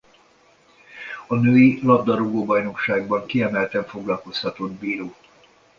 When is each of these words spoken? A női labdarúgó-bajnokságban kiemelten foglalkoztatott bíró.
A 1.27 1.35
női 1.35 1.79
labdarúgó-bajnokságban 1.83 3.25
kiemelten 3.25 3.87
foglalkoztatott 3.87 4.71
bíró. 4.71 5.15